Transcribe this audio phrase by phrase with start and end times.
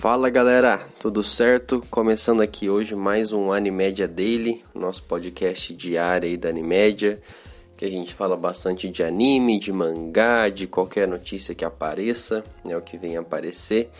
[0.00, 1.84] Fala galera, tudo certo?
[1.90, 7.20] Começando aqui hoje mais um Animédia Daily, nosso podcast diário aí da Animédia,
[7.76, 12.74] que a gente fala bastante de anime, de mangá, de qualquer notícia que apareça, é
[12.74, 13.90] o que vem aparecer.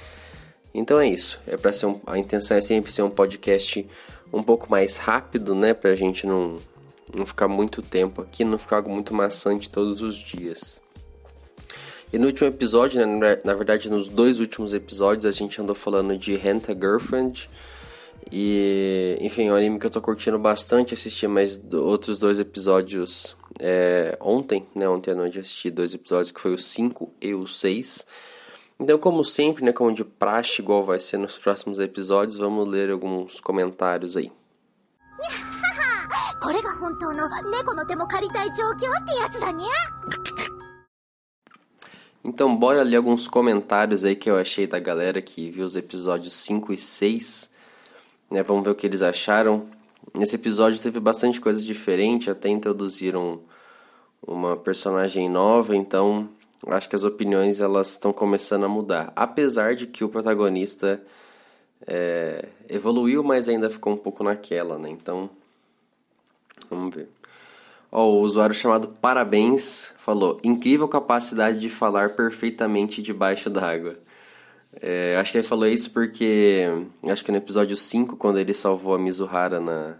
[0.73, 3.87] Então é isso, é para ser um, a intenção é sempre ser um podcast
[4.32, 6.57] um pouco mais rápido, né, pra gente não
[7.14, 10.80] não ficar muito tempo aqui, não ficar algo muito maçante todos os dias.
[12.12, 16.17] E no último episódio, né, na verdade nos dois últimos episódios, a gente andou falando
[16.17, 17.49] de Renta Girlfriend.
[18.31, 20.94] E, enfim, é um anime que eu tô curtindo bastante.
[20.94, 24.88] Assisti mais outros dois episódios é, ontem, né?
[24.90, 28.05] Ontem à noite assisti dois episódios, que foi o 5 e o 6.
[28.80, 29.72] Então, como sempre, né?
[29.72, 34.31] Como de praxe, igual vai ser nos próximos episódios, vamos ler alguns comentários aí.
[36.45, 39.67] これが本当の猫の手も借りたい状況ってやつだにゃ
[42.23, 46.35] então, bora ler alguns comentários aí que eu achei da galera que viu os episódios
[46.35, 47.51] 5 e 6.
[48.30, 48.43] Né?
[48.43, 49.66] Vamos ver o que eles acharam.
[50.13, 53.41] Nesse episódio teve bastante coisa diferente, até introduziram
[54.26, 56.29] uma personagem nova, então
[56.66, 59.13] acho que as opiniões elas estão começando a mudar.
[59.16, 61.02] Apesar de que o protagonista
[61.87, 64.91] é, evoluiu, mas ainda ficou um pouco naquela, né?
[64.91, 65.31] Então,
[66.69, 67.09] vamos ver.
[67.93, 73.97] Ó, o usuário chamado Parabéns falou: incrível capacidade de falar perfeitamente debaixo d'água.
[74.81, 76.65] É, acho que ele falou isso porque
[77.09, 79.97] acho que no episódio 5, quando ele salvou a Mizuhara na,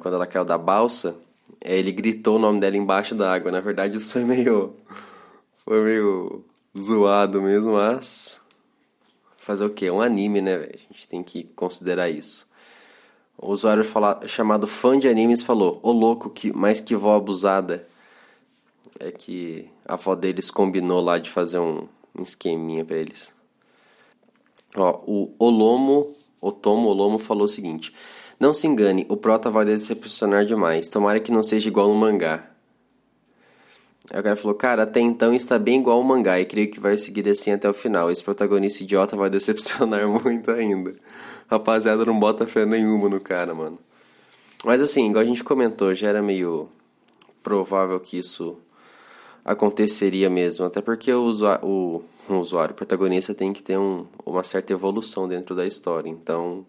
[0.00, 1.14] quando ela caiu da balsa,
[1.60, 3.52] é, ele gritou o nome dela embaixo da água.
[3.52, 4.74] Na verdade, isso foi meio
[5.64, 6.44] foi meio
[6.78, 8.40] zoado mesmo, mas
[9.36, 9.90] fazer o quê?
[9.90, 10.74] Um anime, né, véio?
[10.90, 12.48] A gente tem que considerar isso.
[13.38, 17.86] O usuário fala, chamado fã de animes falou: Ô louco, que, mas que vó abusada.
[18.98, 23.30] É que a avó deles combinou lá de fazer um, um esqueminha para eles.
[24.74, 27.92] Ó, o Olomo, Otomo Olomo falou o seguinte:
[28.40, 30.88] Não se engane, o prota vai decepcionar demais.
[30.88, 32.50] Tomara que não seja igual no mangá.
[34.10, 36.80] Aí o cara falou: Cara, até então está bem igual ao mangá e creio que
[36.80, 38.10] vai seguir assim até o final.
[38.10, 40.94] Esse protagonista idiota vai decepcionar muito ainda
[41.48, 43.78] rapaziada não bota fé nenhuma no cara, mano.
[44.64, 46.68] Mas assim, igual a gente comentou, já era meio
[47.42, 48.58] provável que isso
[49.44, 50.66] aconteceria mesmo.
[50.66, 54.72] Até porque o, usuário, o, o usuário, o protagonista, tem que ter um, uma certa
[54.72, 56.08] evolução dentro da história.
[56.08, 56.66] Então,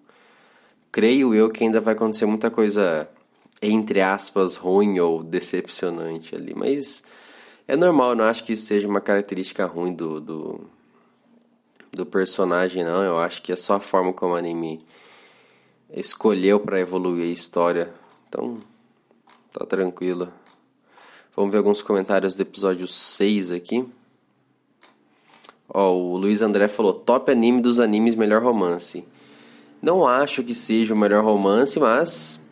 [0.92, 3.10] creio eu que ainda vai acontecer muita coisa,
[3.62, 6.54] entre aspas, ruim ou decepcionante ali.
[6.54, 7.04] Mas
[7.68, 10.62] é normal, não acho que isso seja uma característica ruim do, do
[11.98, 13.04] do personagem, não.
[13.04, 14.80] Eu acho que é só a forma como o anime
[15.92, 17.94] escolheu para evoluir a história.
[18.30, 18.60] Então,
[19.52, 20.32] tá tranquilo.
[21.36, 23.86] Vamos ver alguns comentários do episódio 6 aqui.
[25.70, 29.06] Ó, o Luiz André falou: top anime dos animes, melhor romance.
[29.82, 32.44] Não acho que seja o melhor romance, mas.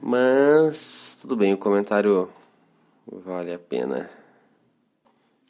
[0.00, 1.18] Mas.
[1.20, 2.28] Tudo bem, o comentário
[3.06, 4.10] vale a pena.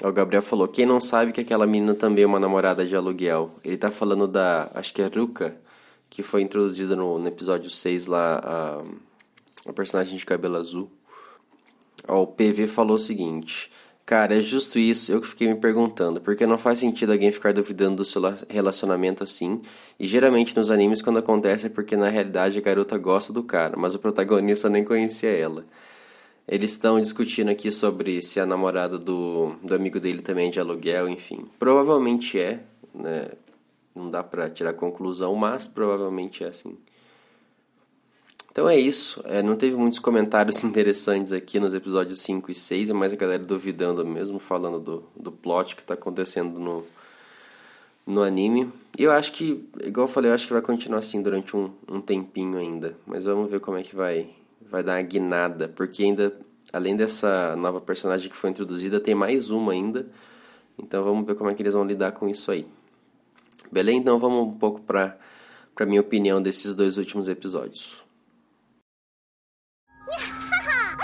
[0.03, 3.55] O Gabriel falou: quem não sabe que aquela menina também é uma namorada de aluguel?
[3.65, 4.71] Ele tá falando da.
[4.75, 5.57] Acho que é Ruka,
[6.09, 10.91] que foi introduzida no, no episódio 6 lá, a, a personagem de cabelo azul.
[12.09, 13.71] Ó, o PV falou o seguinte:
[14.11, 17.53] Cara, é justo isso, eu que fiquei me perguntando, porque não faz sentido alguém ficar
[17.53, 19.63] duvidando do seu relacionamento assim,
[20.01, 23.77] e geralmente nos animes quando acontece é porque na realidade a garota gosta do cara,
[23.77, 25.65] mas o protagonista nem conhecia ela.
[26.47, 30.61] Eles estão discutindo aqui sobre se a namorada do, do amigo dele também é de
[30.61, 31.47] aluguel, enfim.
[31.59, 32.61] Provavelmente é,
[32.95, 33.29] né?
[33.95, 36.77] Não dá pra tirar conclusão, mas provavelmente é assim.
[38.53, 39.23] Então é isso.
[39.25, 43.17] É, não teve muitos comentários interessantes aqui nos episódios 5 e 6, é mais a
[43.17, 46.85] galera duvidando mesmo, falando do, do plot que tá acontecendo no,
[48.07, 48.71] no anime.
[48.99, 51.71] E eu acho que, igual eu falei, eu acho que vai continuar assim durante um,
[51.89, 52.97] um tempinho ainda.
[53.07, 54.29] Mas vamos ver como é que vai,
[54.71, 56.33] vai dar uma guinada, porque ainda,
[56.73, 60.07] além dessa nova personagem que foi introduzida, tem mais uma ainda.
[60.79, 62.67] Então vamos ver como é que eles vão lidar com isso aí.
[63.71, 63.99] Beleza?
[63.99, 65.19] Então vamos um pouco para
[65.75, 68.05] para minha opinião desses dois últimos episódios.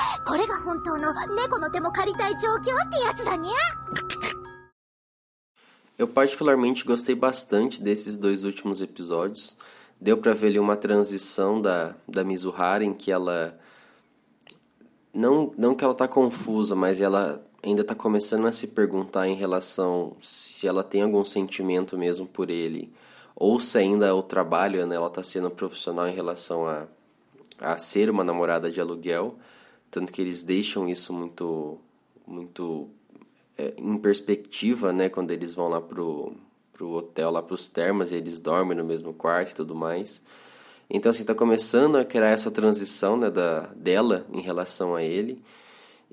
[5.96, 9.56] Eu particularmente gostei bastante desses dois últimos episódios
[10.00, 13.58] deu para ver ali uma transição da, da Mizuhara em que ela
[15.12, 19.34] não não que ela tá confusa, mas ela ainda tá começando a se perguntar em
[19.34, 22.92] relação se ela tem algum sentimento mesmo por ele
[23.34, 26.86] ou se ainda o trabalho, né, ela tá sendo profissional em relação a
[27.58, 29.36] a ser uma namorada de aluguel,
[29.90, 31.78] tanto que eles deixam isso muito
[32.26, 32.90] muito
[33.56, 35.08] é, em perspectiva, né?
[35.08, 36.34] Quando eles vão lá pro,
[36.76, 40.22] pro hotel, lá pros termas, e eles dormem no mesmo quarto e tudo mais.
[40.88, 45.42] Então, assim, tá começando a criar essa transição, né, da, dela em relação a ele.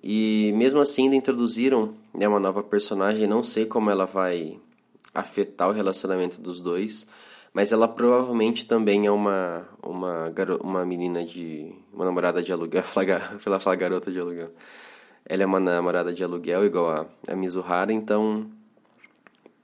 [0.02, 4.60] E mesmo assim ainda introduziram né, uma nova personagem, não sei como ela vai
[5.14, 7.08] afetar o relacionamento dos dois,
[7.54, 12.84] mas ela provavelmente também é uma uma garo uma menina de uma namorada de aluguel,
[13.42, 14.50] pela garota de aluguel.
[15.26, 18.50] Ela é uma namorada de aluguel igual a, a Mizuhara, então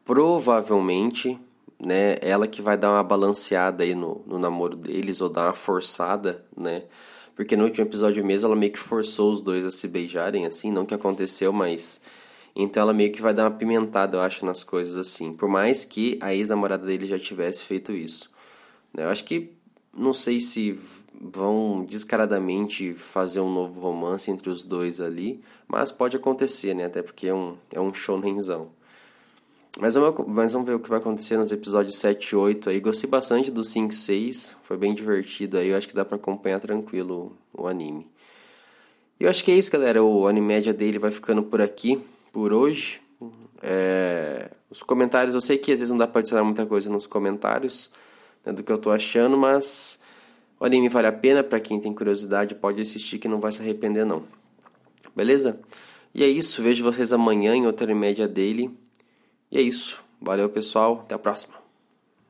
[0.09, 1.37] provavelmente,
[1.79, 5.53] né, ela que vai dar uma balanceada aí no, no namoro deles ou dar uma
[5.53, 6.85] forçada, né?
[7.35, 10.71] Porque no último episódio mesmo ela meio que forçou os dois a se beijarem assim,
[10.71, 12.01] não que aconteceu, mas
[12.55, 15.31] então ela meio que vai dar uma pimentada, eu acho, nas coisas assim.
[15.31, 18.31] Por mais que a ex-namorada dele já tivesse feito isso.
[18.91, 19.03] Né?
[19.03, 19.51] Eu acho que
[19.95, 20.71] não sei se
[21.21, 26.85] vão descaradamente fazer um novo romance entre os dois ali, mas pode acontecer, né?
[26.85, 28.78] Até porque é um, é um shonenzão.
[29.77, 32.79] Mas vamos, mas vamos ver o que vai acontecer nos episódios 7 e 8 aí.
[32.79, 35.69] Gostei bastante do 5 e 6, foi bem divertido aí.
[35.69, 38.07] Eu acho que dá para acompanhar tranquilo o, anime.
[39.19, 40.03] E eu acho que é isso, galera.
[40.03, 42.01] O Animédia dele vai ficando por aqui
[42.31, 43.01] por hoje.
[43.61, 47.05] É, os comentários, eu sei que às vezes não dá para adicionar muita coisa nos
[47.05, 47.91] comentários
[48.45, 49.99] né, do que eu tô achando, mas
[50.59, 53.61] o anime vale a pena para quem tem curiosidade, pode assistir que não vai se
[53.61, 54.23] arrepender não.
[55.15, 55.59] Beleza?
[56.13, 58.69] E é isso, vejo vocês amanhã em outra média dele.
[59.51, 60.03] E é isso.
[60.21, 61.01] Valeu, pessoal.
[61.01, 61.58] Até a próxima.